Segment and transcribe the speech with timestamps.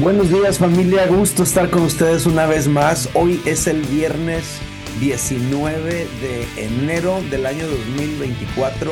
[0.00, 3.08] Buenos días familia, gusto estar con ustedes una vez más.
[3.14, 4.58] Hoy es el viernes
[4.98, 8.90] 19 de enero del año 2024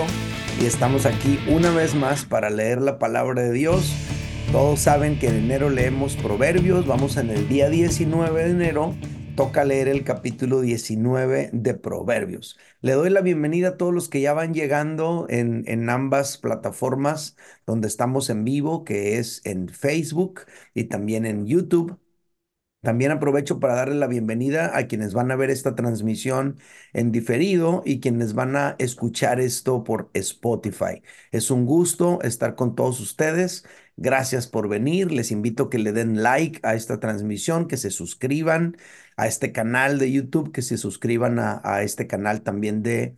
[0.61, 3.93] y estamos aquí una vez más para leer la palabra de Dios.
[4.53, 8.95] Todos saben que en enero leemos proverbios, vamos en el día 19 de enero
[9.35, 12.59] toca leer el capítulo 19 de Proverbios.
[12.81, 17.37] Le doy la bienvenida a todos los que ya van llegando en, en, ambas plataformas
[17.67, 20.43] donde estamos en vivo, que es en Facebook
[20.75, 21.99] y también en YouTube.
[22.83, 26.59] También aprovecho para darle la bienvenida a quienes van a ver esta transmisión
[26.93, 31.03] en diferido y quienes van a escuchar esto por Spotify.
[31.31, 33.65] Es un gusto estar con todos ustedes.
[33.97, 35.13] Gracias por venir.
[35.13, 38.77] Les invito a que le den like a esta transmisión, que se suscriban
[39.17, 43.17] a este canal de YouTube, que se suscriban a, este canal también de,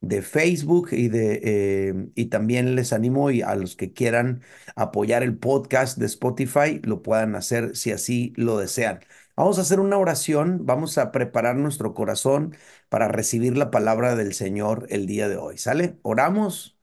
[0.00, 4.42] de Facebook y, de, eh, y también les animo y a los que quieran
[4.76, 9.00] apoyar el podcast de Spotify lo puedan hacer si así lo desean.
[9.36, 12.56] Vamos a hacer una oración, vamos a preparar nuestro corazón
[12.88, 15.58] para recibir la palabra del Señor el día de hoy.
[15.58, 15.98] ¿Sale?
[16.02, 16.78] Oramos.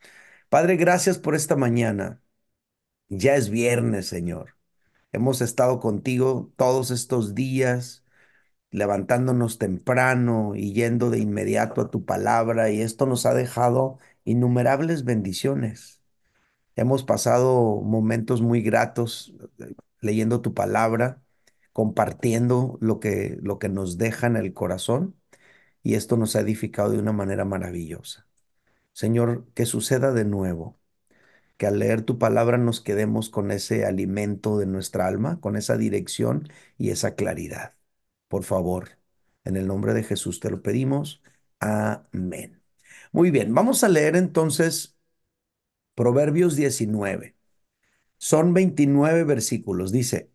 [0.50, 2.22] Padre, gracias por esta mañana.
[3.10, 4.58] Ya es viernes, Señor.
[5.12, 8.03] Hemos estado contigo todos estos días,
[8.74, 15.06] levantándonos temprano y yendo de inmediato a tu palabra, y esto nos ha dejado innumerables
[15.06, 16.02] bendiciones.
[16.76, 21.24] Hemos pasado momentos muy gratos eh, leyendo tu palabra,
[21.74, 25.16] compartiendo lo que, lo que nos deja en el corazón,
[25.84, 28.28] y esto nos ha edificado de una manera maravillosa.
[28.94, 30.80] Señor, que suceda de nuevo
[31.58, 35.78] que al leer tu palabra nos quedemos con ese alimento de nuestra alma, con esa
[35.78, 37.74] dirección y esa claridad.
[38.28, 38.98] Por favor,
[39.44, 41.22] en el nombre de Jesús te lo pedimos.
[41.60, 42.62] Amén.
[43.12, 44.98] Muy bien, vamos a leer entonces
[45.96, 47.36] Proverbios 19.
[48.18, 49.92] Son 29 versículos.
[49.92, 50.32] Dice,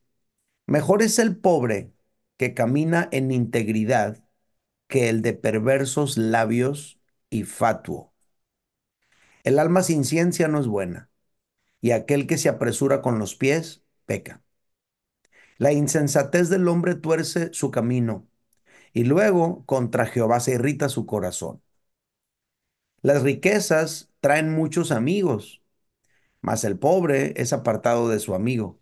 [0.67, 1.92] mejor es el pobre
[2.39, 4.24] que camina en integridad
[4.89, 8.14] que el de perversos labios y fatuo.
[9.42, 11.11] El alma sin ciencia no es buena
[11.80, 14.42] y aquel que se apresura con los pies peca.
[15.58, 18.29] La insensatez del hombre tuerce su camino,
[18.92, 21.63] y luego contra Jehová se irrita su corazón.
[23.02, 25.63] Las riquezas traen muchos amigos,
[26.41, 28.80] mas el pobre es apartado de su amigo.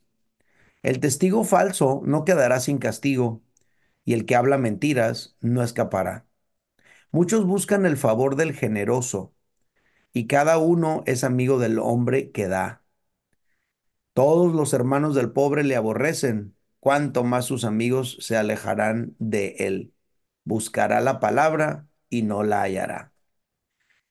[0.83, 3.43] El testigo falso no quedará sin castigo,
[4.05, 6.27] y el que habla mentiras no escapará.
[7.13, 9.35] Muchos buscan el favor del generoso,
[10.13, 12.85] y cada uno es amigo del hombre que da.
[14.15, 19.95] Todos los hermanos del pobre le aborrecen, cuanto más sus amigos se alejarán de él.
[20.45, 23.13] Buscará la palabra y no la hallará.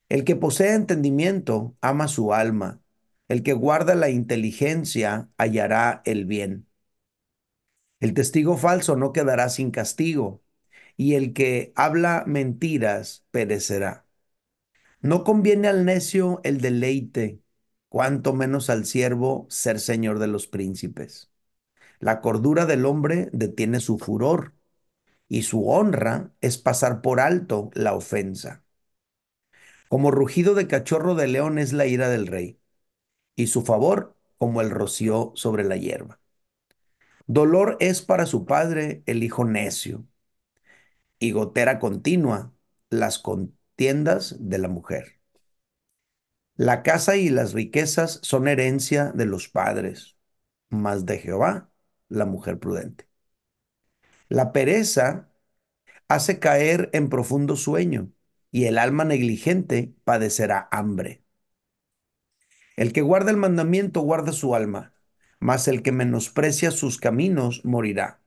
[0.10, 2.82] El que posee entendimiento ama su alma.
[3.28, 6.68] El que guarda la inteligencia hallará el bien.
[8.00, 10.44] El testigo falso no quedará sin castigo,
[10.98, 14.06] y el que habla mentiras perecerá.
[15.02, 17.42] No conviene al necio el deleite
[17.90, 21.32] cuanto menos al siervo ser señor de los príncipes.
[22.06, 24.54] La cordura del hombre detiene su furor,
[25.28, 28.64] y su honra es pasar por alto la ofensa.
[29.90, 32.60] Como rugido de cachorro de león es la ira del rey,
[33.36, 36.20] y su favor como el rocío sobre la hierba.
[37.26, 40.06] Dolor es para su padre el hijo necio,
[41.18, 42.54] y gotera continua
[42.92, 45.20] las contiendas de la mujer.
[46.56, 50.18] La casa y las riquezas son herencia de los padres,
[50.70, 51.72] mas de Jehová
[52.10, 53.08] la mujer prudente.
[54.30, 55.30] La pereza
[56.08, 58.12] hace caer en profundo sueño,
[58.52, 61.24] y el alma negligente padecerá hambre.
[62.78, 64.94] El que guarda el mandamiento guarda su alma,
[65.40, 68.22] mas el que menosprecia sus caminos morirá.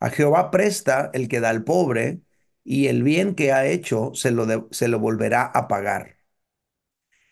[0.00, 2.22] A Jehová presta el que da al pobre,
[2.64, 6.16] y el bien que ha hecho se lo, se lo volverá a pagar.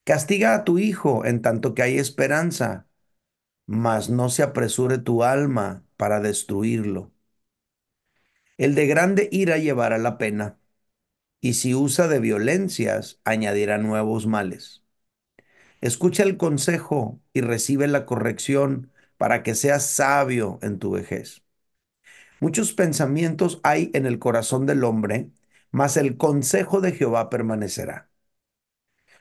[0.05, 2.88] Castiga a tu hijo en tanto que hay esperanza,
[3.69, 7.13] mas no se apresure tu alma para destruirlo.
[8.59, 10.59] El de grande ira llevará la pena,
[11.41, 14.85] y si usa de violencias, añadirá nuevos males.
[15.81, 21.43] Escucha el consejo y recibe la corrección para que seas sabio en tu vejez.
[22.41, 25.31] Muchos pensamientos hay en el corazón del hombre,
[25.71, 28.11] mas el consejo de Jehová permanecerá.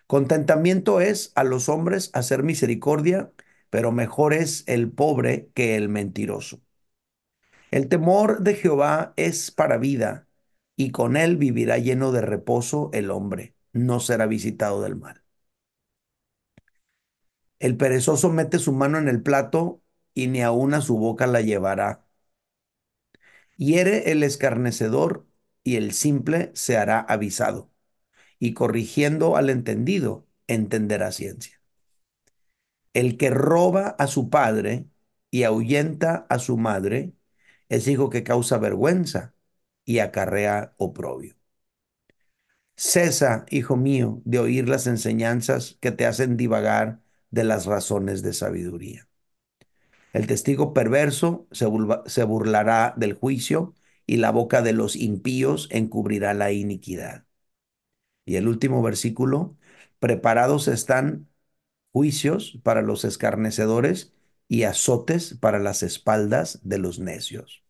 [0.08, 3.32] Contentamiento es a los hombres hacer misericordia,
[3.70, 6.62] pero mejor es el pobre que el mentiroso.
[7.72, 10.28] El temor de Jehová es para vida,
[10.76, 15.24] y con él vivirá lleno de reposo el hombre, no será visitado del mal.
[17.60, 19.82] El perezoso mete su mano en el plato
[20.16, 22.04] y ni aun a su boca la llevará.
[23.58, 25.28] Hiere el escarnecedor
[25.64, 27.72] y el simple se hará avisado,
[28.40, 31.57] y corrigiendo al entendido, entenderá ciencia.
[32.98, 34.88] El que roba a su padre
[35.30, 37.14] y ahuyenta a su madre
[37.70, 39.36] es hijo que causa vergüenza
[39.86, 41.36] y acarrea oprobio.
[42.76, 47.02] Cesa, hijo mío, de oír las enseñanzas que te hacen divagar
[47.32, 49.08] de las razones de sabiduría.
[50.14, 51.66] El testigo perverso se,
[52.08, 53.74] se burlará del juicio
[54.06, 57.26] y la boca de los impíos encubrirá la iniquidad.
[58.26, 59.58] Y el último versículo,
[60.00, 61.30] preparados están
[61.98, 64.14] juicios para los escarnecedores
[64.48, 67.64] y azotes para las espaldas de los necios.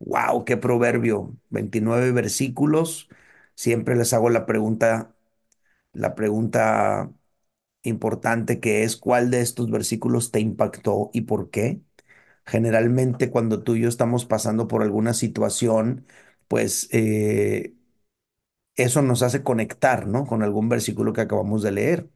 [0.00, 0.44] ¡Wow!
[0.44, 1.36] ¡Qué proverbio!
[1.50, 3.08] 29 versículos.
[3.56, 5.14] Siempre les hago la pregunta,
[5.92, 7.12] la pregunta
[7.82, 11.82] importante que es, ¿cuál de estos versículos te impactó y por qué?
[12.46, 16.06] Generalmente cuando tú y yo estamos pasando por alguna situación,
[16.48, 17.74] pues eh,
[18.76, 20.26] eso nos hace conectar, ¿no?
[20.26, 22.10] Con algún versículo que acabamos de leer.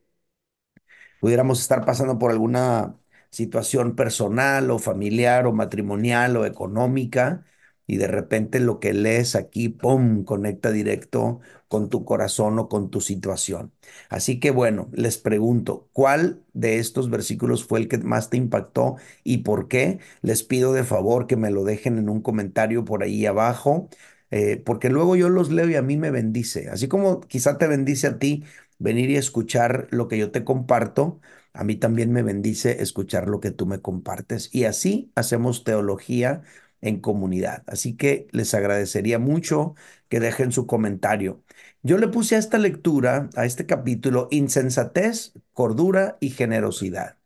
[1.25, 2.99] Pudiéramos estar pasando por alguna
[3.31, 7.45] situación personal o familiar o matrimonial o económica
[7.87, 12.91] y de repente lo que lees aquí, ¡pum!, conecta directo con tu corazón o con
[12.91, 13.73] tu situación.
[14.11, 18.97] Así que bueno, les pregunto, ¿cuál de estos versículos fue el que más te impactó
[19.23, 20.01] y por qué?
[20.23, 23.89] Les pido de favor que me lo dejen en un comentario por ahí abajo,
[24.31, 26.69] eh, porque luego yo los leo y a mí me bendice.
[26.71, 28.45] Así como quizá te bendice a ti
[28.79, 31.21] venir y escuchar lo que yo te comparto,
[31.53, 34.51] a mí también me bendice escuchar lo que tú me compartes.
[34.55, 36.43] Y así hacemos teología
[36.81, 37.63] en comunidad.
[37.67, 39.75] Así que les agradecería mucho
[40.09, 41.43] que dejen su comentario.
[41.83, 47.19] Yo le puse a esta lectura, a este capítulo, insensatez, cordura y generosidad.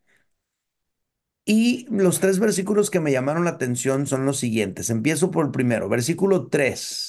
[1.45, 4.89] Y los tres versículos que me llamaron la atención son los siguientes.
[4.89, 7.08] Empiezo por el primero, versículo 3.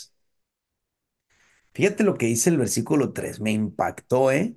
[1.73, 4.57] Fíjate lo que dice el versículo 3, me impactó, ¿eh?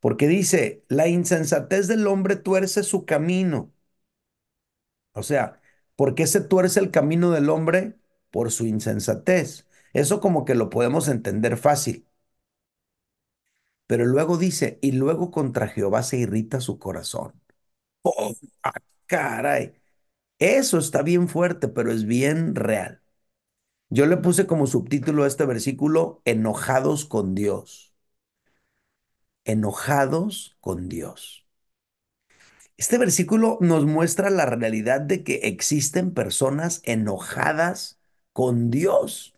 [0.00, 3.72] Porque dice, la insensatez del hombre tuerce su camino.
[5.12, 5.60] O sea,
[5.96, 7.98] ¿por qué se tuerce el camino del hombre?
[8.30, 9.66] Por su insensatez.
[9.92, 12.06] Eso como que lo podemos entender fácil.
[13.86, 17.40] Pero luego dice, y luego contra Jehová se irrita su corazón.
[18.02, 18.34] ¡Oh,
[18.64, 18.72] ah,
[19.06, 19.74] caray!
[20.38, 23.02] Eso está bien fuerte, pero es bien real.
[23.90, 27.92] Yo le puse como subtítulo a este versículo, enojados con Dios.
[29.44, 31.46] Enojados con Dios.
[32.76, 38.00] Este versículo nos muestra la realidad de que existen personas enojadas
[38.32, 39.34] con Dios.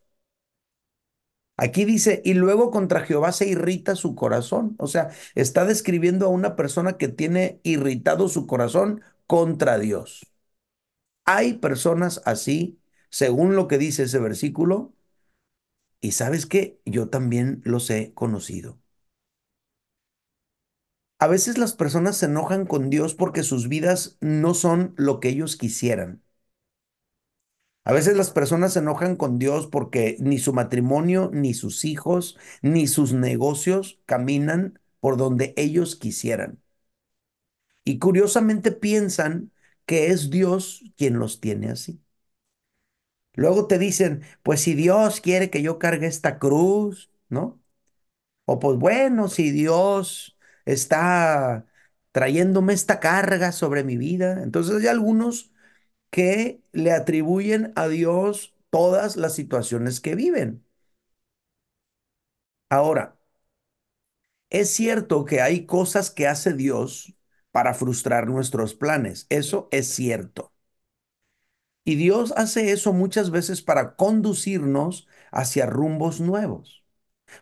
[1.56, 4.74] Aquí dice, y luego contra Jehová se irrita su corazón.
[4.78, 10.26] O sea, está describiendo a una persona que tiene irritado su corazón contra Dios.
[11.24, 12.80] Hay personas así
[13.12, 14.94] según lo que dice ese versículo.
[16.02, 18.78] Y sabes qué, yo también los he conocido.
[21.18, 25.30] A veces las personas se enojan con Dios porque sus vidas no son lo que
[25.30, 26.22] ellos quisieran.
[27.84, 32.36] A veces las personas se enojan con Dios porque ni su matrimonio, ni sus hijos,
[32.62, 36.60] ni sus negocios caminan por donde ellos quisieran.
[37.84, 39.52] Y curiosamente piensan
[39.86, 42.00] que es Dios quien los tiene así.
[43.34, 47.60] Luego te dicen, pues si Dios quiere que yo cargue esta cruz, ¿no?
[48.46, 51.66] O pues bueno, si Dios está
[52.12, 54.42] trayéndome esta carga sobre mi vida.
[54.42, 55.52] Entonces hay algunos
[56.10, 60.64] que le atribuyen a Dios todas las situaciones que viven.
[62.70, 63.16] Ahora,
[64.50, 67.14] es cierto que hay cosas que hace Dios
[67.50, 69.26] para frustrar nuestros planes.
[69.30, 70.51] Eso es cierto.
[71.84, 76.84] Y Dios hace eso muchas veces para conducirnos hacia rumbos nuevos.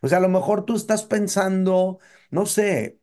[0.03, 3.01] O sea, a lo mejor tú estás pensando, no sé,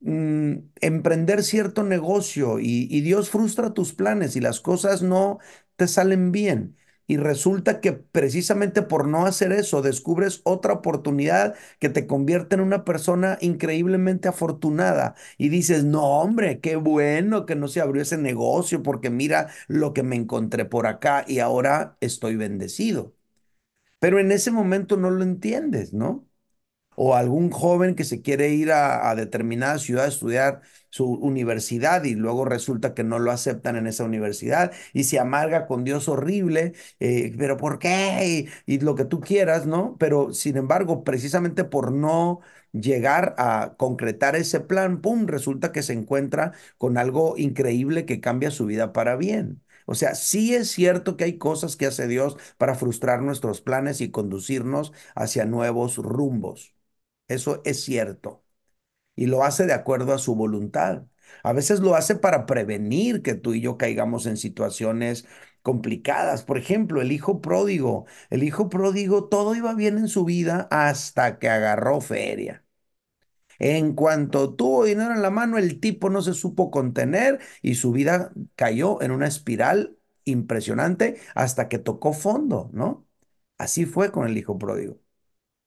[0.00, 5.38] mm, emprender cierto negocio y, y Dios frustra tus planes y las cosas no
[5.76, 6.76] te salen bien.
[7.08, 12.60] Y resulta que precisamente por no hacer eso descubres otra oportunidad que te convierte en
[12.60, 15.16] una persona increíblemente afortunada.
[15.38, 19.94] Y dices, no, hombre, qué bueno que no se abrió ese negocio porque mira lo
[19.94, 23.14] que me encontré por acá y ahora estoy bendecido.
[24.00, 26.27] Pero en ese momento no lo entiendes, ¿no?
[27.00, 32.02] O algún joven que se quiere ir a, a determinada ciudad a estudiar su universidad
[32.04, 36.08] y luego resulta que no lo aceptan en esa universidad y se amarga con Dios
[36.08, 38.48] horrible, eh, pero ¿por qué?
[38.66, 39.96] Y, y lo que tú quieras, ¿no?
[39.98, 42.40] Pero sin embargo, precisamente por no
[42.72, 48.50] llegar a concretar ese plan, ¡pum!, resulta que se encuentra con algo increíble que cambia
[48.50, 49.62] su vida para bien.
[49.86, 54.00] O sea, sí es cierto que hay cosas que hace Dios para frustrar nuestros planes
[54.00, 56.74] y conducirnos hacia nuevos rumbos.
[57.28, 58.44] Eso es cierto.
[59.16, 61.04] Y lo hace de acuerdo a su voluntad.
[61.44, 65.26] A veces lo hace para prevenir que tú y yo caigamos en situaciones
[65.62, 66.44] complicadas.
[66.44, 68.06] Por ejemplo, el hijo pródigo.
[68.30, 72.64] El hijo pródigo, todo iba bien en su vida hasta que agarró feria.
[73.58, 77.92] En cuanto tuvo dinero en la mano, el tipo no se supo contener y su
[77.92, 83.06] vida cayó en una espiral impresionante hasta que tocó fondo, ¿no?
[83.58, 85.00] Así fue con el hijo pródigo.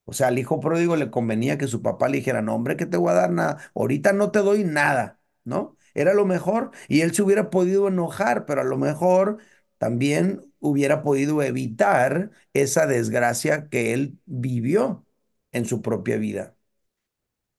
[0.06, 2.86] O sea, al hijo pródigo le convenía que su papá le dijera, no, hombre, que
[2.86, 5.78] te voy a dar nada, ahorita no te doy nada, ¿no?
[5.94, 9.38] Era lo mejor y él se hubiera podido enojar, pero a lo mejor
[9.78, 15.06] también hubiera podido evitar esa desgracia que él vivió
[15.52, 16.56] en su propia vida.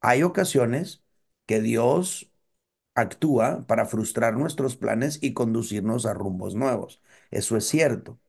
[0.01, 1.03] Hay ocasiones
[1.47, 2.31] que Dios
[2.97, 7.03] actúa para frustrar nuestros planes y conducirnos a rumbos nuevos.
[7.33, 8.21] Eso es cierto.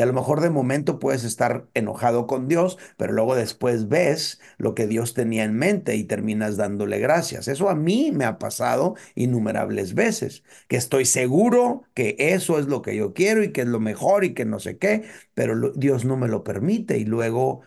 [0.00, 4.40] Y a lo mejor de momento puedes estar enojado con Dios, pero luego después ves
[4.56, 7.48] lo que Dios tenía en mente y terminas dándole gracias.
[7.48, 12.80] Eso a mí me ha pasado innumerables veces, que estoy seguro que eso es lo
[12.80, 15.04] que yo quiero y que es lo mejor y que no sé qué,
[15.34, 17.60] pero Dios no me lo permite y luego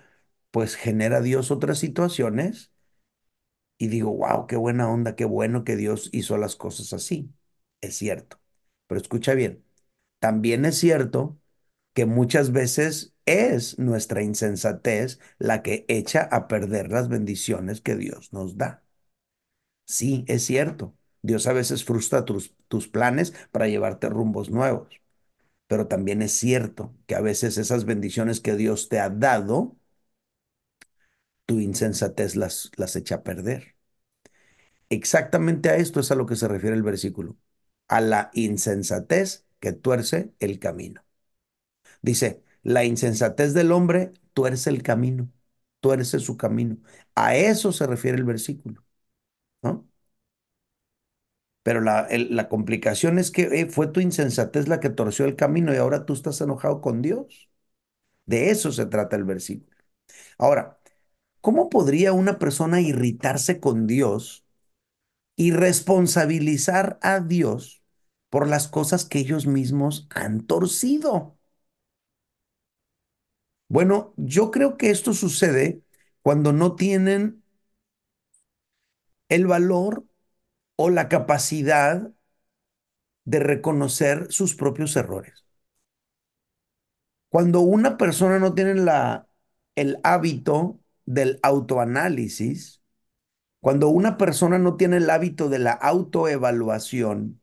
[0.51, 2.71] pues genera Dios otras situaciones
[3.77, 7.33] y digo, wow, qué buena onda, qué bueno que Dios hizo las cosas así.
[7.81, 8.39] Es cierto.
[8.87, 9.63] Pero escucha bien,
[10.19, 11.39] también es cierto
[11.93, 18.33] que muchas veces es nuestra insensatez la que echa a perder las bendiciones que Dios
[18.33, 18.83] nos da.
[19.85, 20.95] Sí, es cierto.
[21.21, 24.89] Dios a veces frustra tus, tus planes para llevarte rumbos nuevos,
[25.67, 29.77] pero también es cierto que a veces esas bendiciones que Dios te ha dado,
[31.45, 33.75] tu insensatez las, las echa a perder.
[34.89, 37.37] Exactamente a esto es a lo que se refiere el versículo,
[37.87, 41.03] a la insensatez que tuerce el camino.
[42.03, 45.31] Dice, la insensatez del hombre tuerce el camino,
[45.81, 46.77] tuerce su camino.
[47.15, 48.85] A eso se refiere el versículo,
[49.63, 49.87] ¿no?
[51.63, 55.73] Pero la, la complicación es que eh, fue tu insensatez la que torció el camino
[55.73, 57.49] y ahora tú estás enojado con Dios.
[58.25, 59.77] De eso se trata el versículo.
[60.39, 60.79] Ahora,
[61.41, 64.45] ¿cómo podría una persona irritarse con Dios
[65.35, 67.83] y responsabilizar a Dios
[68.29, 71.37] por las cosas que ellos mismos han torcido?
[73.73, 75.81] Bueno, yo creo que esto sucede
[76.21, 77.43] cuando no tienen
[79.29, 80.05] el valor
[80.77, 82.11] o la capacidad
[83.25, 85.43] de reconocer sus propios errores.
[87.29, 88.71] Cuando una persona no tiene
[89.75, 92.81] el hábito del autoanálisis,
[93.61, 97.41] cuando una persona no tiene el hábito de la autoevaluación,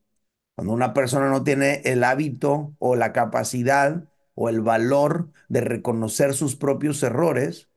[0.56, 4.09] Cuando una persona no tiene el hábito o la capacidad
[4.40, 7.68] o el valor de reconocer sus propios errores,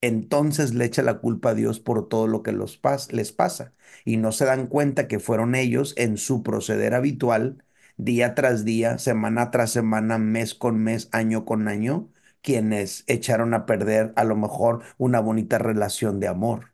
[0.00, 3.72] entonces le echa la culpa a Dios por todo lo que les pasa
[4.04, 7.64] y no se dan cuenta que fueron ellos en su proceder habitual,
[7.96, 12.10] día tras día, semana tras semana, mes con mes, año con año,
[12.42, 16.72] quienes echaron a perder a lo mejor una bonita relación de amor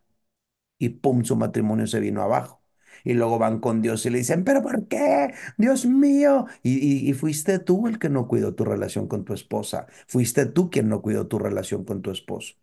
[0.79, 2.58] y pum, su matrimonio se vino abajo.
[3.03, 5.33] Y luego van con Dios y le dicen, pero ¿por qué?
[5.57, 6.45] Dios mío.
[6.63, 9.87] Y, y, fuiste tú el que no cuidó tu relación con tu esposa.
[10.07, 12.55] Fuiste tú quien no cuidó tu relación con tu esposo.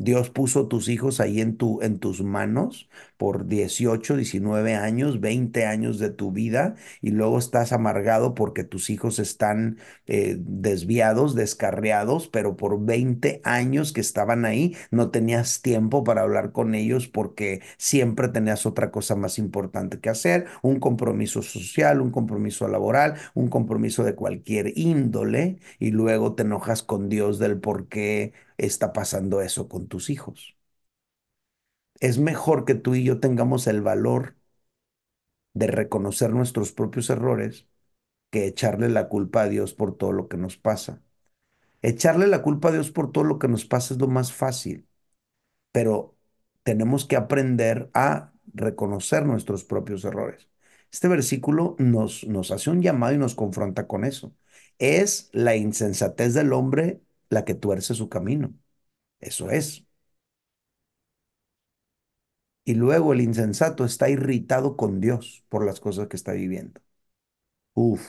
[0.00, 5.66] Dios puso tus hijos ahí en tu, en tus manos por 18, 19 años, 20
[5.66, 12.28] años de tu vida y luego estás amargado porque tus hijos están eh, desviados, descarriados,
[12.28, 17.60] pero por 20 años que estaban ahí no tenías tiempo para hablar con ellos porque
[17.76, 23.48] siempre tenías otra cosa más importante que hacer, un compromiso social, un compromiso laboral, un
[23.48, 29.40] compromiso de cualquier índole y luego te enojas con Dios del por qué está pasando
[29.42, 30.56] eso con tus hijos.
[32.00, 34.34] Es mejor que tú y yo tengamos el valor
[35.54, 37.66] de reconocer nuestros propios errores
[38.30, 41.02] que echarle la culpa a Dios por todo lo que nos pasa.
[41.82, 44.88] Echarle la culpa a Dios por todo lo que nos pasa es lo más fácil,
[45.72, 46.16] pero
[46.64, 50.48] tenemos que aprender a reconocer nuestros propios errores.
[50.92, 54.34] Este versículo nos, nos hace un llamado y nos confronta con eso.
[54.78, 58.54] Es la insensatez del hombre la que tuerce su camino.
[59.20, 59.86] Eso es.
[62.64, 66.80] Y luego el insensato está irritado con Dios por las cosas que está viviendo.
[67.74, 68.02] Uf.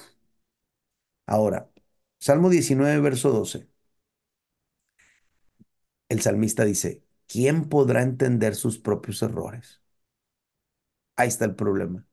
[1.25, 1.71] Ahora,
[2.19, 3.67] Salmo 19, verso 12.
[6.07, 9.81] El salmista dice, ¿quién podrá entender sus propios errores?
[11.15, 12.07] Ahí está el problema.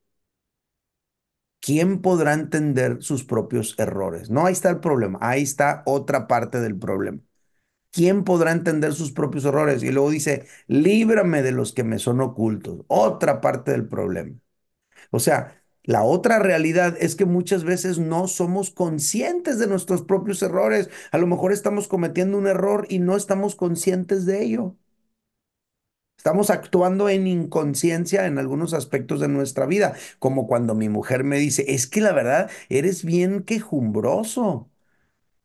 [1.61, 4.31] ¿Quién podrá entender sus propios errores?
[4.31, 5.19] No, ahí está el problema.
[5.21, 7.19] Ahí está otra parte del problema.
[7.93, 9.83] ¿Quién podrá entender sus propios errores?
[9.83, 12.81] Y luego dice, líbrame de los que me son ocultos.
[12.89, 14.37] Otra parte del problema.
[15.11, 20.43] O sea, la otra realidad es que muchas veces no somos conscientes de nuestros propios
[20.43, 20.91] errores.
[21.13, 24.77] A lo mejor estamos cometiendo un error y no estamos conscientes de ello.
[26.27, 31.39] Estamos actuando en inconsciencia en algunos aspectos de nuestra vida, como cuando mi mujer me
[31.39, 34.69] dice, es que la verdad, eres bien quejumbroso.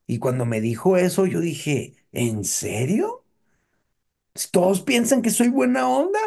[0.08, 3.26] Y cuando me dijo eso, yo dije, ¿en serio?
[4.52, 6.20] ¿Todos piensan que soy buena onda?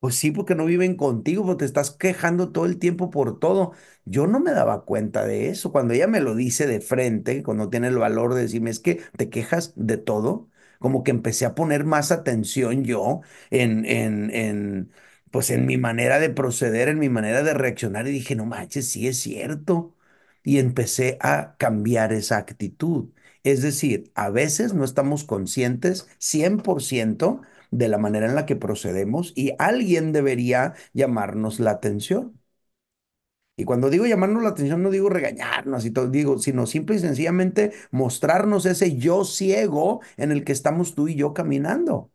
[0.00, 3.72] Pues sí, porque no viven contigo, porque te estás quejando todo el tiempo por todo.
[4.04, 5.72] Yo no me daba cuenta de eso.
[5.72, 9.02] Cuando ella me lo dice de frente, cuando tiene el valor de decirme, es que
[9.16, 10.50] te quejas de todo,
[10.82, 14.92] como que empecé a poner más atención yo en, en, en,
[15.30, 18.90] pues en mi manera de proceder, en mi manera de reaccionar, y dije, no manches,
[18.90, 19.96] sí es cierto.
[20.44, 23.10] Y empecé a cambiar esa actitud.
[23.44, 29.32] Es decir, a veces no estamos conscientes 100% de la manera en la que procedemos
[29.36, 32.41] y alguien debería llamarnos la atención.
[33.62, 36.98] Y cuando digo llamarnos la atención, no digo regañarnos y todo, digo, sino simple y
[36.98, 42.10] sencillamente mostrarnos ese yo ciego en el que estamos tú y yo caminando.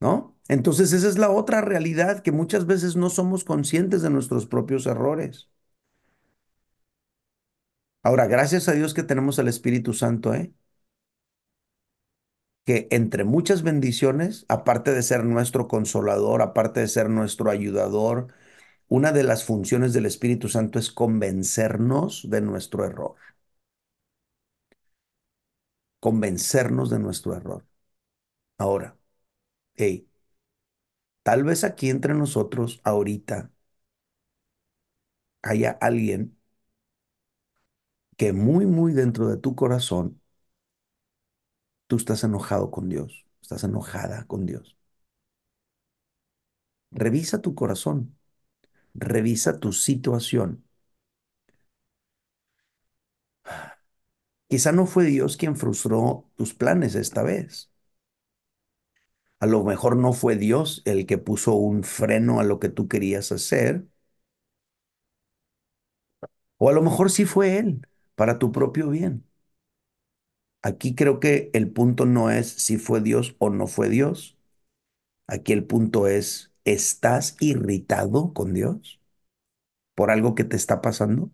[0.00, 0.36] ¿No?
[0.48, 4.86] Entonces esa es la otra realidad, que muchas veces no somos conscientes de nuestros propios
[4.86, 5.48] errores.
[8.04, 10.52] Ahora, gracias a Dios que tenemos el Espíritu Santo, ¿eh?
[12.64, 18.28] que entre muchas bendiciones, aparte de ser nuestro consolador, aparte de ser nuestro ayudador,
[18.96, 23.16] una de las funciones del Espíritu Santo es convencernos de nuestro error.
[26.00, 27.66] Convencernos de nuestro error.
[28.58, 28.98] Ahora,
[29.76, 30.08] hey,
[31.24, 33.50] tal vez aquí entre nosotros ahorita
[35.42, 36.36] haya alguien
[38.16, 40.20] que muy, muy dentro de tu corazón
[41.86, 44.76] tú estás enojado con Dios, estás enojada con Dios.
[46.92, 48.16] Revisa tu corazón,
[48.94, 50.64] revisa tu situación.
[54.48, 57.72] Quizá no fue Dios quien frustró tus planes esta vez.
[59.40, 62.88] A lo mejor no fue Dios el que puso un freno a lo que tú
[62.88, 63.86] querías hacer.
[66.58, 69.26] O a lo mejor sí fue Él para tu propio bien.
[70.62, 74.38] Aquí creo que el punto no es si fue Dios o no fue Dios.
[75.28, 79.00] Aquí el punto es, ¿estás irritado con Dios
[79.94, 81.30] por algo que te está pasando?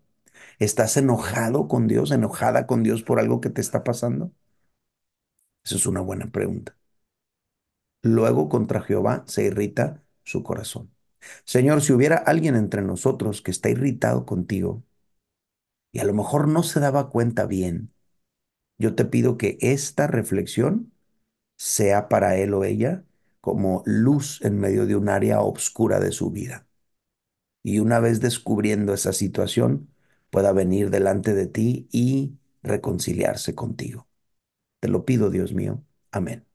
[0.59, 4.33] ¿Estás enojado con Dios, enojada con Dios por algo que te está pasando?
[5.63, 6.75] Esa es una buena pregunta.
[8.01, 10.91] Luego contra Jehová se irrita su corazón.
[11.45, 14.83] Señor, si hubiera alguien entre nosotros que está irritado contigo
[15.91, 17.93] y a lo mejor no se daba cuenta bien,
[18.79, 20.93] yo te pido que esta reflexión
[21.57, 23.05] sea para él o ella
[23.49, 26.67] como luz en medio de un área oscura de su vida.
[27.63, 29.89] Y una vez descubriendo esa situación,
[30.29, 34.07] pueda venir delante de ti y reconciliarse contigo.
[34.79, 35.83] Te lo pido, Dios mío.
[36.11, 36.45] Amén.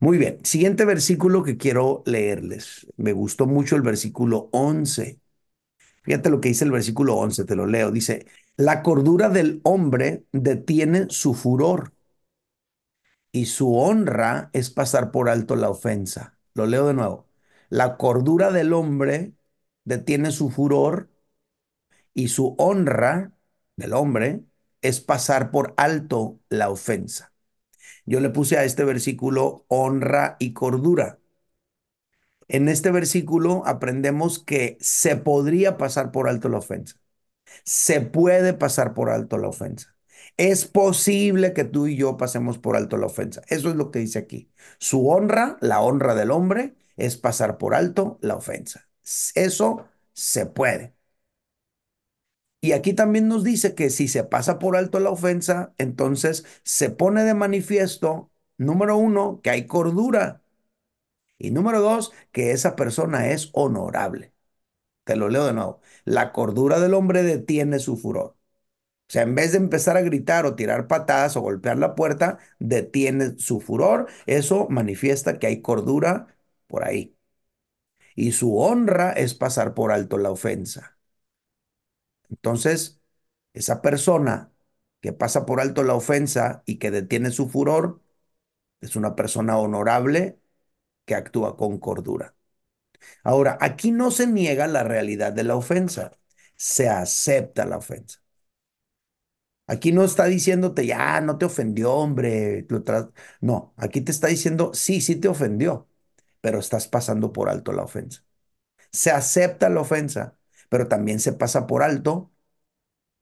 [0.00, 2.88] Muy bien, siguiente versículo que quiero leerles.
[2.96, 5.20] Me gustó mucho el versículo 11.
[6.02, 7.92] Fíjate lo que dice el versículo 11, te lo leo.
[7.92, 8.26] Dice,
[8.56, 11.92] la cordura del hombre detiene su furor
[13.34, 16.38] y su honra es pasar por alto la ofensa.
[16.54, 17.28] Lo leo de nuevo.
[17.68, 19.34] La cordura del hombre
[19.84, 21.10] detiene su furor
[22.14, 23.32] y su honra
[23.76, 24.44] del hombre
[24.82, 27.32] es pasar por alto la ofensa.
[28.06, 31.20] Yo le puse a este versículo honra y cordura.
[32.48, 36.96] En este versículo aprendemos que se podría pasar por alto la ofensa
[37.64, 39.93] se puede pasar por alto la ofensa.
[40.36, 43.42] Es posible que tú y yo pasemos por alto la ofensa.
[43.48, 44.50] Eso es lo que dice aquí.
[44.78, 48.88] Su honra, la honra del hombre, es pasar por alto la ofensa.
[49.34, 50.94] Eso se puede.
[52.60, 56.88] Y aquí también nos dice que si se pasa por alto la ofensa, entonces se
[56.90, 60.42] pone de manifiesto, número uno, que hay cordura.
[61.38, 64.34] Y número dos, que esa persona es honorable.
[65.04, 65.80] Te lo leo de nuevo.
[66.04, 68.33] La cordura del hombre detiene su furor.
[69.08, 72.38] O sea, en vez de empezar a gritar o tirar patadas o golpear la puerta,
[72.58, 74.08] detiene su furor.
[74.26, 76.26] Eso manifiesta que hay cordura
[76.66, 77.16] por ahí.
[78.16, 80.98] Y su honra es pasar por alto la ofensa.
[82.30, 83.00] Entonces,
[83.52, 84.52] esa persona
[85.00, 88.00] que pasa por alto la ofensa y que detiene su furor
[88.82, 90.40] es una persona honorable
[91.06, 92.36] que actúa con cordura.
[93.24, 96.12] Ahora, aquí no se niega la realidad de la ofensa,
[96.56, 98.23] se acepta la ofensa.
[99.66, 102.66] Aquí no está diciéndote, ya, no te ofendió, hombre.
[103.40, 105.88] No, aquí te está diciendo, sí, sí te ofendió,
[106.40, 108.24] pero estás pasando por alto la ofensa.
[108.92, 110.38] Se acepta la ofensa,
[110.70, 112.32] pero también se pasa por alto.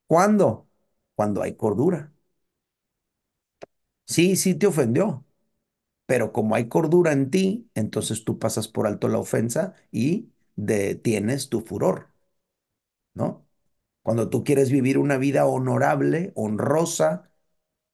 [0.07, 0.69] ¿Cuándo?
[1.17, 2.13] Cuando hay cordura.
[4.07, 5.25] Sí, sí te ofendió,
[6.07, 11.49] pero como hay cordura en ti, entonces tú pasas por alto la ofensa y detienes
[11.51, 12.11] tu furor,
[13.15, 13.47] ¿no?
[14.03, 17.31] Cuando tú quieres vivir una vida honorable, honrosa,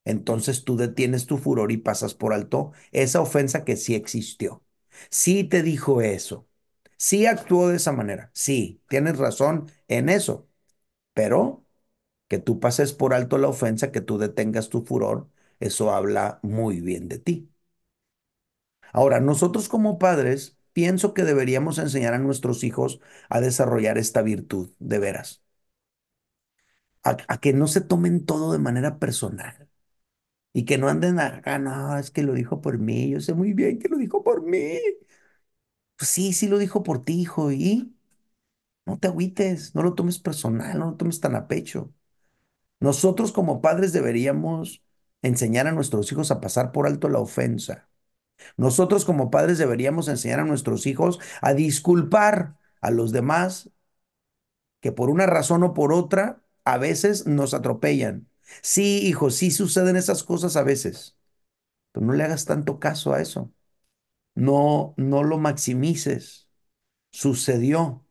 [0.04, 4.64] entonces tú detienes tu furor y pasas por alto esa ofensa que sí existió.
[5.10, 6.48] Sí te dijo eso.
[6.96, 8.30] Sí actuó de esa manera.
[8.34, 10.48] Sí, tienes razón en eso.
[11.14, 11.66] Pero
[12.28, 15.28] que tú pases por alto la ofensa, que tú detengas tu furor,
[15.60, 17.50] eso habla muy bien de ti.
[18.92, 24.70] Ahora, nosotros como padres, pienso que deberíamos enseñar a nuestros hijos a desarrollar esta virtud,
[24.78, 25.42] de veras.
[27.04, 29.68] A, que no se tomen todo de manera personal
[30.52, 33.52] y que no anden acá, no, es que lo dijo por mí, yo sé muy
[33.54, 34.78] bien que lo dijo por mí.
[35.96, 37.94] Pues sí, sí lo dijo por ti, hijo, y
[38.86, 41.92] no te agüites, no lo tomes personal, no lo tomes tan a pecho.
[42.80, 44.84] Nosotros como padres deberíamos
[45.22, 47.90] enseñar a nuestros hijos a pasar por alto la ofensa.
[48.56, 53.70] Nosotros como padres deberíamos enseñar a nuestros hijos a disculpar a los demás
[54.80, 56.42] que por una razón o por otra
[56.74, 58.28] a veces nos atropellan.
[58.62, 61.16] Sí, hijo, sí suceden esas cosas a veces,
[61.92, 63.52] pero no le hagas tanto caso a eso.
[64.34, 66.48] No, no lo maximices.
[67.12, 68.06] Sucedió.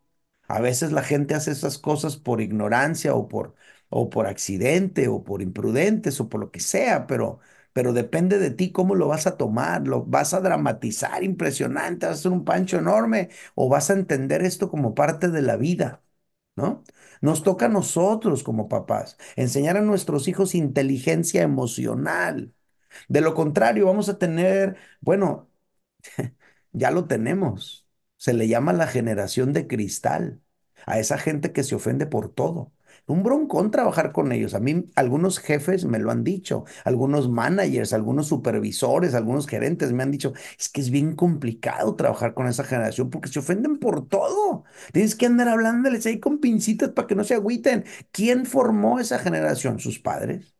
[0.47, 3.55] A veces la gente hace esas cosas por ignorancia o por,
[3.89, 7.39] o por accidente o por imprudentes o por lo que sea, pero,
[7.73, 12.17] pero depende de ti cómo lo vas a tomar, lo vas a dramatizar impresionante, vas
[12.17, 16.03] a hacer un pancho enorme o vas a entender esto como parte de la vida,
[16.57, 16.83] ¿no?
[17.21, 22.53] Nos toca a nosotros como papás enseñar a nuestros hijos inteligencia emocional.
[23.09, 25.49] De lo contrario, vamos a tener, bueno,
[26.71, 27.87] ya lo tenemos.
[28.17, 30.41] Se le llama la generación de cristal,
[30.85, 32.73] a esa gente que se ofende por todo.
[33.07, 34.53] Un broncón trabajar con ellos.
[34.53, 40.03] A mí algunos jefes me lo han dicho, algunos managers, algunos supervisores, algunos gerentes me
[40.03, 44.07] han dicho, es que es bien complicado trabajar con esa generación porque se ofenden por
[44.09, 44.65] todo.
[44.91, 47.85] Tienes que andar hablándoles ahí con pincitas para que no se agüiten.
[48.11, 49.79] ¿Quién formó esa generación?
[49.79, 50.53] Sus padres.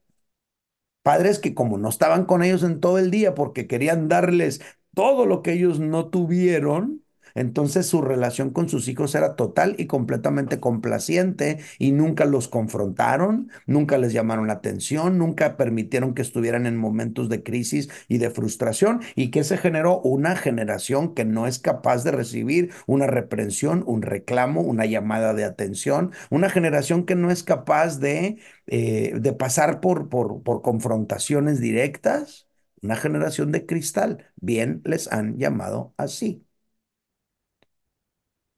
[1.03, 4.61] Padres que como no estaban con ellos en todo el día porque querían darles
[4.93, 7.03] todo lo que ellos no tuvieron,
[7.37, 13.49] entonces su relación con sus hijos era total y completamente complaciente y nunca los confrontaron,
[13.65, 18.29] nunca les llamaron la atención, nunca permitieron que estuvieran en momentos de crisis y de
[18.31, 23.83] frustración y que se generó una generación que no es capaz de recibir una reprensión,
[23.87, 29.33] un reclamo, una llamada de atención, una generación que no es capaz de, eh, de
[29.33, 32.47] pasar por, por, por confrontaciones directas.
[32.81, 36.46] Una generación de cristal, bien les han llamado así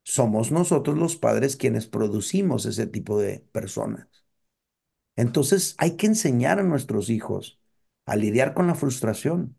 [0.10, 4.08] somos nosotros los padres quienes producimos ese tipo de personas.
[5.16, 7.60] Entonces hay que enseñar a nuestros hijos
[8.08, 9.56] a lidiar con la frustración.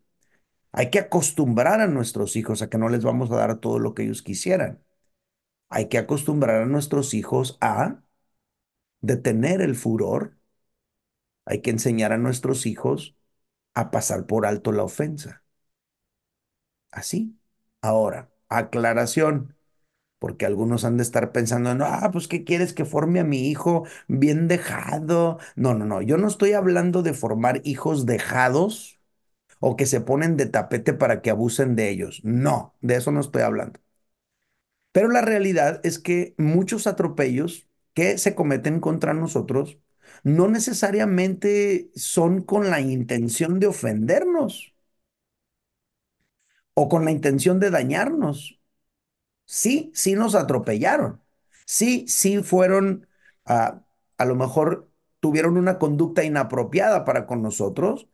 [0.73, 3.93] Hay que acostumbrar a nuestros hijos a que no les vamos a dar todo lo
[3.93, 4.83] que ellos quisieran.
[5.69, 8.03] Hay que acostumbrar a nuestros hijos a
[8.99, 10.37] detener el furor.
[11.45, 13.15] Hay que enseñar a nuestros hijos
[13.73, 15.43] a pasar por alto la ofensa.
[16.91, 17.39] Así.
[17.81, 19.55] Ahora, aclaración
[20.21, 23.49] porque algunos han de estar pensando, no, ah, pues ¿qué quieres que forme a mi
[23.49, 25.39] hijo bien dejado?
[25.57, 28.99] No, no, no, yo no estoy hablando de formar hijos dejados
[29.59, 32.21] o que se ponen de tapete para que abusen de ellos.
[32.23, 33.79] No, de eso no estoy hablando.
[34.91, 39.77] Pero la realidad es que muchos atropellos que se cometen contra nosotros
[40.23, 44.75] no necesariamente son con la intención de ofendernos
[46.73, 48.60] o con la intención de dañarnos
[49.45, 51.21] sí, sí nos atropellaron.
[51.65, 53.07] Sí, sí fueron,
[53.45, 53.81] ah,
[54.17, 58.07] a lo mejor tuvieron una conducta inapropiada para con nosotros,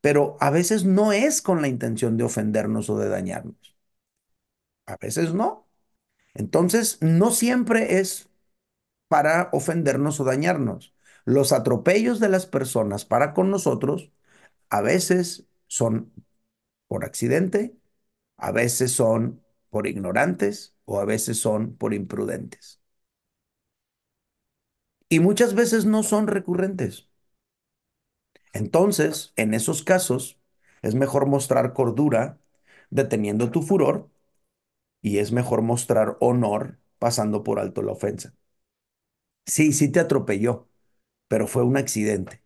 [0.00, 3.76] pero a veces no es con la intención de ofendernos o de dañarnos.
[4.86, 5.68] A veces no.
[6.34, 8.30] Entonces, no siempre es
[9.08, 10.94] para ofendernos o dañarnos.
[11.24, 14.12] Los atropellos de las personas para con nosotros
[14.70, 16.12] a veces son
[16.88, 17.76] por accidente,
[18.38, 22.80] a veces son por ignorantes o a veces son por imprudentes.
[25.08, 27.08] Y muchas veces no son recurrentes.
[28.52, 30.40] Entonces, en esos casos,
[30.82, 32.38] es mejor mostrar cordura
[32.90, 34.10] deteniendo tu furor
[35.02, 38.34] y es mejor mostrar honor pasando por alto la ofensa.
[39.46, 40.68] Sí, sí te atropelló,
[41.28, 42.44] pero fue un accidente.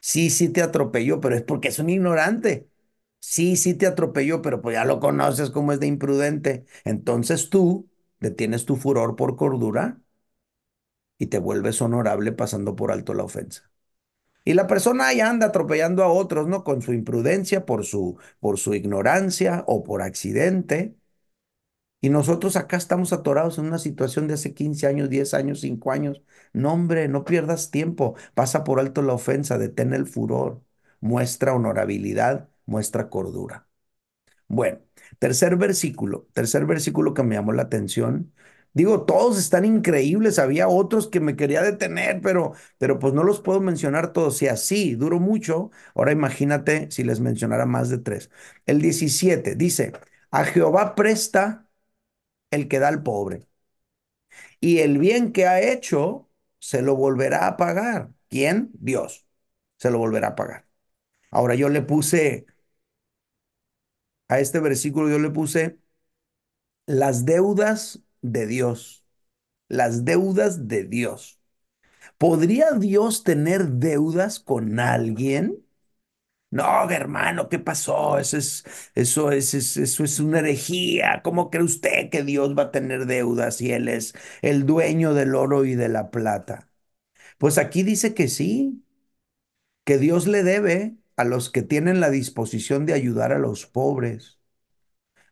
[0.00, 2.70] Sí, sí te atropelló, pero es porque es un ignorante.
[3.20, 6.64] Sí, sí te atropelló, pero pues ya lo conoces como es de imprudente.
[6.84, 10.00] Entonces tú detienes tu furor por cordura
[11.18, 13.70] y te vuelves honorable pasando por alto la ofensa.
[14.44, 16.64] Y la persona ahí anda atropellando a otros, ¿no?
[16.64, 20.96] Con su imprudencia, por su, por su ignorancia o por accidente.
[22.00, 25.90] Y nosotros acá estamos atorados en una situación de hace 15 años, 10 años, 5
[25.92, 26.22] años.
[26.52, 28.14] No, hombre, no pierdas tiempo.
[28.34, 30.62] Pasa por alto la ofensa, detén el furor,
[31.00, 33.68] muestra honorabilidad, muestra cordura.
[34.48, 34.80] Bueno,
[35.18, 38.32] tercer versículo, tercer versículo que me llamó la atención.
[38.72, 40.38] Digo, todos están increíbles.
[40.38, 44.36] Había otros que me quería detener, pero, pero pues no los puedo mencionar todos.
[44.38, 48.30] Si así duró mucho, ahora imagínate si les mencionara más de tres.
[48.66, 49.92] El 17 dice,
[50.30, 51.68] a Jehová presta
[52.50, 53.48] el que da al pobre.
[54.60, 58.10] Y el bien que ha hecho se lo volverá a pagar.
[58.28, 58.70] ¿Quién?
[58.74, 59.26] Dios.
[59.78, 60.66] Se lo volverá a pagar.
[61.30, 62.46] Ahora yo le puse,
[64.28, 65.78] a este versículo yo le puse
[66.86, 69.04] las deudas de Dios.
[69.68, 71.40] Las deudas de Dios.
[72.18, 75.64] ¿Podría Dios tener deudas con alguien?
[76.50, 78.18] No, hermano, ¿qué pasó?
[78.18, 81.22] Eso es, eso es, eso es una herejía.
[81.24, 85.34] ¿Cómo cree usted que Dios va a tener deudas si Él es el dueño del
[85.34, 86.70] oro y de la plata?
[87.38, 88.84] Pues aquí dice que sí,
[89.84, 94.38] que Dios le debe a los que tienen la disposición de ayudar a los pobres.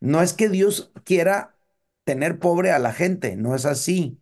[0.00, 1.56] No es que Dios quiera
[2.04, 4.20] tener pobre a la gente, no es así.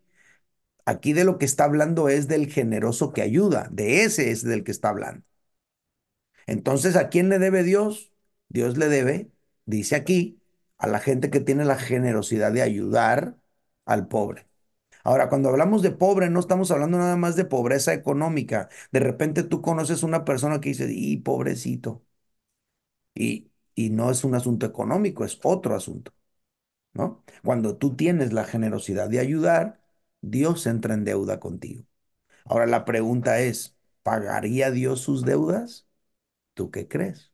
[0.87, 4.64] Aquí de lo que está hablando es del generoso que ayuda, de ese es del
[4.64, 5.25] que está hablando.
[6.46, 8.12] Entonces, ¿a quién le debe Dios?
[8.48, 9.31] Dios le debe,
[9.64, 10.40] dice aquí,
[10.79, 13.37] a la gente que tiene la generosidad de ayudar
[13.85, 14.46] al pobre.
[15.05, 18.69] Ahora, cuando hablamos de pobre, no estamos hablando nada más de pobreza económica.
[18.93, 22.03] De repente tú conoces una persona que dice, y pobrecito.
[23.15, 26.12] Y, y no es un asunto económico, es otro asunto.
[26.95, 27.25] ¿No?
[27.45, 29.81] Cuando tú tienes la generosidad de ayudar,
[30.23, 31.87] Dios entra en deuda contigo.
[32.47, 35.88] Ahora la pregunta es, ¿pagaría Dios sus deudas?
[36.55, 37.33] ¿Tú qué crees?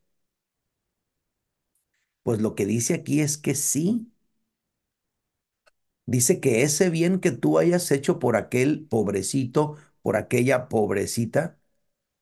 [2.22, 4.12] Pues lo que dice aquí es que sí.
[6.08, 11.58] Dice que ese bien que tú hayas hecho por aquel pobrecito, por aquella pobrecita,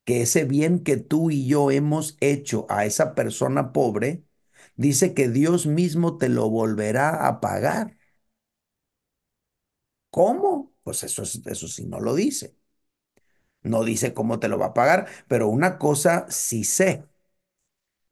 [0.04, 4.24] que ese bien que tú y yo hemos hecho a esa persona pobre,
[4.76, 7.98] dice que Dios mismo te lo volverá a pagar.
[10.10, 10.74] ¿Cómo?
[10.82, 12.56] Pues eso, eso sí no lo dice.
[13.62, 17.04] No dice cómo te lo va a pagar, pero una cosa sí sé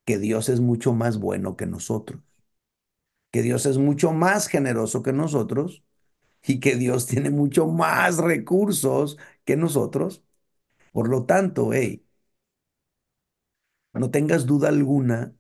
[0.05, 2.21] que Dios es mucho más bueno que nosotros,
[3.35, 5.83] que Dios es mucho más generoso que nosotros
[6.45, 10.23] y que Dios tiene mucho más recursos que nosotros.
[10.93, 12.07] Por lo tanto, hey,
[13.93, 15.35] no tengas duda alguna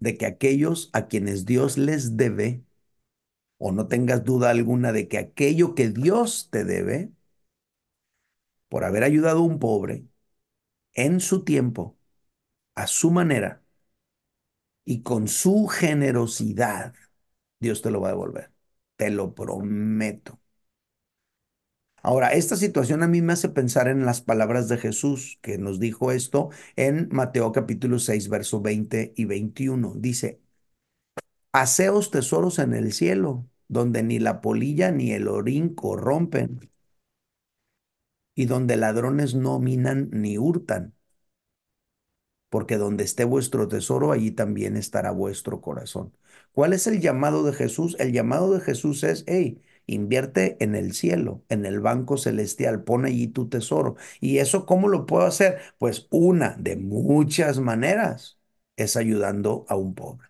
[0.00, 2.64] de que aquellos a quienes Dios les debe,
[3.58, 7.12] o no tengas duda alguna de que aquello que Dios te debe,
[8.68, 10.06] por haber ayudado a un pobre
[10.94, 11.98] en su tiempo,
[12.76, 13.62] a su manera,
[14.84, 16.94] y con su generosidad,
[17.60, 18.52] Dios te lo va a devolver.
[18.96, 20.40] Te lo prometo.
[22.02, 25.78] Ahora, esta situación a mí me hace pensar en las palabras de Jesús, que nos
[25.80, 29.94] dijo esto en Mateo capítulo 6, verso 20 y 21.
[29.96, 30.40] Dice,
[31.52, 36.70] Haceos tesoros en el cielo, donde ni la polilla ni el orín corrompen,
[38.34, 40.94] y donde ladrones no minan ni hurtan
[42.48, 46.16] porque donde esté vuestro tesoro, allí también estará vuestro corazón.
[46.52, 47.96] ¿Cuál es el llamado de Jesús?
[47.98, 53.04] El llamado de Jesús es, hey, invierte en el cielo, en el banco celestial, pon
[53.04, 53.96] allí tu tesoro.
[54.20, 55.58] ¿Y eso cómo lo puedo hacer?
[55.78, 58.38] Pues una de muchas maneras
[58.76, 60.28] es ayudando a un pobre.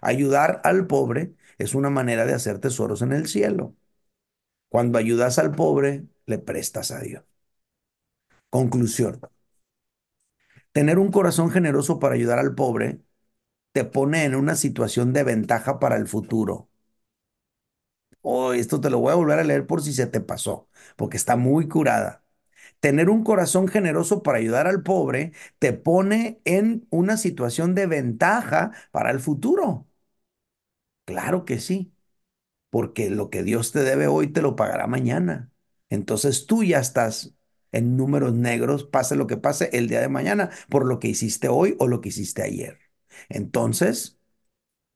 [0.00, 3.74] Ayudar al pobre es una manera de hacer tesoros en el cielo.
[4.68, 7.24] Cuando ayudas al pobre, le prestas a Dios.
[8.50, 9.20] Conclusión.
[10.76, 13.00] Tener un corazón generoso para ayudar al pobre
[13.72, 16.70] te pone en una situación de ventaja para el futuro.
[18.22, 21.16] Oh, esto te lo voy a volver a leer por si se te pasó, porque
[21.16, 22.24] está muy curada.
[22.80, 28.72] Tener un corazón generoso para ayudar al pobre te pone en una situación de ventaja
[28.92, 29.88] para el futuro.
[31.04, 31.92] Claro que sí.
[32.70, 35.52] porque lo que Dios te debe hoy te lo pagará mañana.
[35.90, 37.35] Entonces tú ya estás
[37.76, 41.48] en números negros, pase lo que pase el día de mañana, por lo que hiciste
[41.48, 42.78] hoy o lo que hiciste ayer.
[43.28, 44.18] Entonces,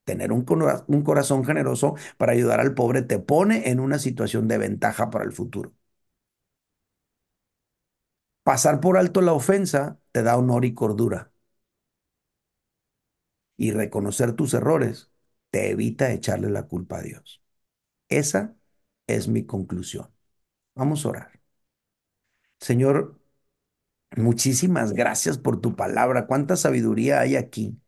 [0.04, 0.44] tener un,
[0.88, 5.24] un corazón generoso para ayudar al pobre te pone en una situación de ventaja para
[5.24, 5.72] el futuro.
[8.42, 11.32] Pasar por alto la ofensa te da honor y cordura.
[13.56, 15.10] Y reconocer tus errores
[15.50, 17.42] te evita echarle la culpa a Dios.
[18.08, 18.56] Esa
[19.08, 20.10] es mi conclusión.
[20.76, 21.39] Vamos a orar.
[22.60, 23.18] Señor,
[24.16, 26.26] muchísimas gracias por tu palabra.
[26.26, 27.78] Cuánta sabiduría hay aquí.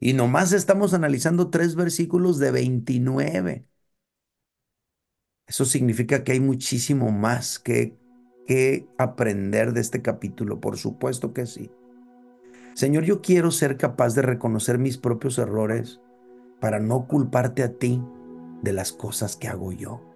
[0.00, 3.66] Y nomás estamos analizando tres versículos de 29.
[5.46, 7.98] Eso significa que hay muchísimo más que,
[8.46, 10.60] que aprender de este capítulo.
[10.60, 11.70] Por supuesto que sí.
[12.74, 16.00] Señor, yo quiero ser capaz de reconocer mis propios errores
[16.60, 18.02] para no culparte a ti
[18.62, 20.09] de las cosas que hago yo.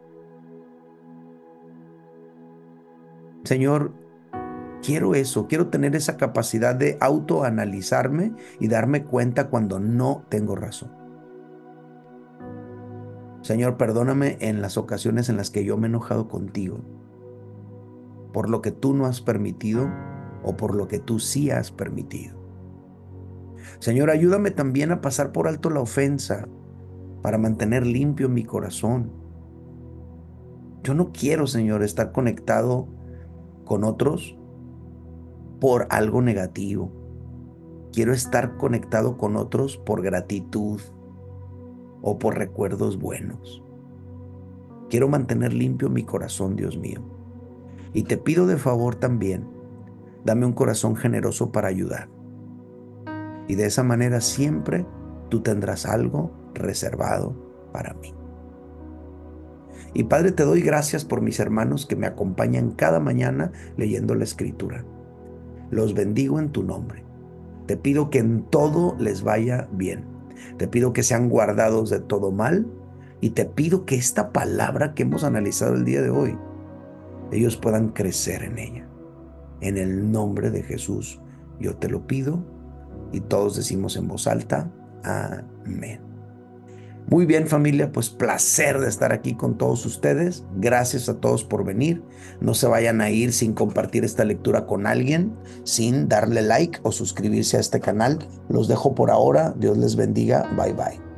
[3.44, 3.92] Señor,
[4.83, 10.90] quiero eso, quiero tener esa capacidad de autoanalizarme y darme cuenta cuando no tengo razón.
[13.42, 16.80] Señor, perdóname en las ocasiones en las que yo me he enojado contigo,
[18.33, 19.90] por lo que tú no has permitido
[20.42, 22.42] o por lo que tú sí has permitido.
[23.78, 26.48] Señor, ayúdame también a pasar por alto la ofensa
[27.22, 29.12] para mantener limpio mi corazón.
[30.83, 32.88] Yo no quiero, Señor, estar conectado
[33.64, 34.37] con otros
[35.61, 36.90] por algo negativo.
[37.92, 40.81] Quiero estar conectado con otros por gratitud
[42.03, 43.62] o por recuerdos buenos.
[44.90, 47.00] Quiero mantener limpio mi corazón, Dios mío.
[47.92, 49.48] Y te pido de favor también,
[50.24, 52.09] dame un corazón generoso para ayudar.
[53.48, 54.87] Y de esa manera siempre
[55.31, 57.35] tú tendrás algo reservado
[57.72, 58.14] para mí.
[59.94, 64.24] Y Padre, te doy gracias por mis hermanos que me acompañan cada mañana leyendo la
[64.24, 64.85] escritura.
[65.70, 67.04] Los bendigo en tu nombre.
[67.66, 70.04] Te pido que en todo les vaya bien.
[70.59, 72.66] Te pido que sean guardados de todo mal.
[73.20, 76.37] Y te pido que esta palabra que hemos analizado el día de hoy,
[77.33, 78.88] ellos puedan crecer en ella.
[79.61, 81.20] En el nombre de Jesús,
[81.59, 82.44] yo te lo pido.
[83.12, 84.70] Y todos decimos en voz alta,
[85.04, 86.13] amén.
[87.09, 90.45] Muy bien familia, pues placer de estar aquí con todos ustedes.
[90.57, 92.03] Gracias a todos por venir.
[92.40, 96.93] No se vayan a ir sin compartir esta lectura con alguien, sin darle like o
[96.93, 98.27] suscribirse a este canal.
[98.49, 99.55] Los dejo por ahora.
[99.59, 100.49] Dios les bendiga.
[100.57, 101.13] Bye bye.